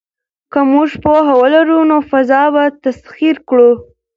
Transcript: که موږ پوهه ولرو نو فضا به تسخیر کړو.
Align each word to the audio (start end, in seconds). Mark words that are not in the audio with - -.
که 0.51 0.59
موږ 0.71 0.89
پوهه 1.03 1.33
ولرو 1.41 1.79
نو 1.89 1.97
فضا 2.09 2.41
به 2.53 2.63
تسخیر 2.83 3.35
کړو. 3.47 3.71